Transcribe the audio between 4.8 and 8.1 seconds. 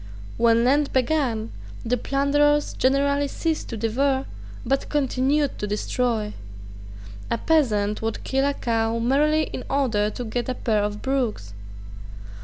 continued to destroy. A peasant